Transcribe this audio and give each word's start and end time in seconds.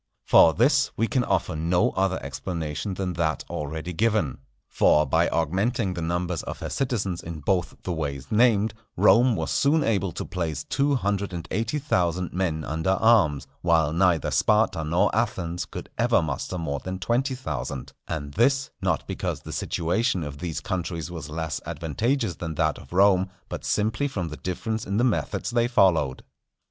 For 0.25 0.55
this 0.55 0.89
we 0.97 1.05
can 1.07 1.23
offer 1.23 1.55
no 1.55 1.91
other 1.91 2.17
explanation 2.23 2.95
than 2.95 3.13
that 3.21 3.43
already 3.51 3.93
given. 3.93 4.39
For 4.67 5.05
by 5.05 5.27
augmenting 5.29 5.93
the 5.93 6.01
numbers 6.01 6.41
of 6.41 6.57
her 6.61 6.71
citizens 6.71 7.21
in 7.21 7.41
both 7.41 7.75
the 7.83 7.93
ways 7.93 8.31
named, 8.31 8.73
Rome 8.97 9.35
was 9.35 9.51
soon 9.51 9.83
able 9.83 10.11
to 10.13 10.25
place 10.25 10.63
two 10.63 10.95
hundred 10.95 11.33
and 11.33 11.47
eighty 11.51 11.77
thousand 11.77 12.33
men 12.33 12.63
under 12.63 12.89
arms; 12.99 13.45
while 13.61 13.93
neither 13.93 14.31
Sparta 14.31 14.83
nor 14.83 15.15
Athens 15.15 15.65
could 15.65 15.87
ever 15.99 16.23
muster 16.23 16.57
more 16.57 16.79
than 16.79 16.97
twenty 16.97 17.35
thousand; 17.35 17.93
and 18.07 18.33
this, 18.33 18.71
not 18.81 19.05
because 19.05 19.41
the 19.41 19.53
situation 19.53 20.23
of 20.23 20.39
these 20.39 20.61
countries 20.61 21.11
was 21.11 21.29
less 21.29 21.61
advantageous 21.67 22.37
than 22.37 22.55
that 22.55 22.79
of 22.79 22.91
Rome, 22.91 23.29
but 23.49 23.63
simply 23.63 24.07
from 24.07 24.29
the 24.29 24.37
difference 24.37 24.83
in 24.87 24.97
the 24.97 25.03
methods 25.03 25.51
they 25.51 25.67
followed. 25.67 26.23